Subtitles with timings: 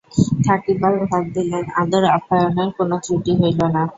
[0.45, 3.83] থাকিবার ঘর দিলেন, আদর-আপ্যায়নের কোন ত্রুটি হইল না।